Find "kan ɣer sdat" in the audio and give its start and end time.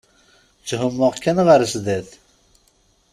1.23-2.09